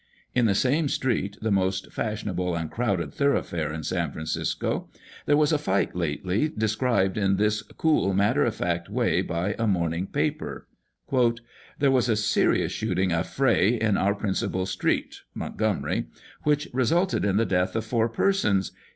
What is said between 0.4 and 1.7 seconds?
the same street— the